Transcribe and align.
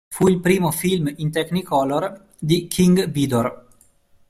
Fu 0.09 0.27
il 0.27 0.39
primo 0.39 0.71
film 0.71 1.13
in 1.17 1.29
Technicolor 1.29 2.29
di 2.39 2.65
King 2.65 3.11
Vidor. 3.11 3.67